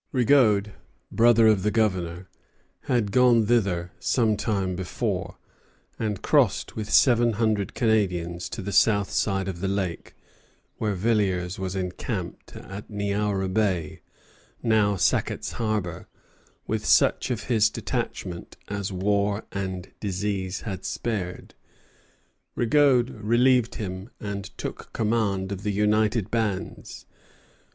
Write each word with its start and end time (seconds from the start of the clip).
Rigaud, 0.11 0.73
brother 1.11 1.45
of 1.45 1.61
the 1.61 1.69
Governor, 1.69 2.27
had 2.85 3.11
gone 3.11 3.45
thither 3.45 3.91
some 3.99 4.35
time 4.35 4.75
before, 4.75 5.37
and 5.99 6.23
crossed 6.23 6.75
with 6.75 6.91
seven 6.91 7.33
hundred 7.33 7.75
Canadians 7.75 8.49
to 8.49 8.63
the 8.63 8.71
south 8.71 9.11
side 9.11 9.47
of 9.47 9.59
the 9.59 9.67
lake, 9.67 10.15
where 10.77 10.95
Villiers 10.95 11.59
was 11.59 11.75
encamped 11.75 12.55
at 12.55 12.89
Niaouré 12.89 13.53
Bay, 13.53 14.01
now 14.63 14.95
Sackett's 14.95 15.51
Harbor, 15.51 16.07
with 16.65 16.83
such 16.83 17.29
of 17.29 17.43
his 17.43 17.69
detachment 17.69 18.57
as 18.69 18.91
war 18.91 19.45
and 19.51 19.91
disease 19.99 20.61
had 20.61 20.83
spared. 20.83 21.53
Rigaud 22.55 23.21
relieved 23.23 23.75
him, 23.75 24.09
and 24.19 24.45
took 24.57 24.93
command 24.93 25.51
of 25.51 25.61
the 25.61 25.71
united 25.71 26.31
bands. 26.31 27.05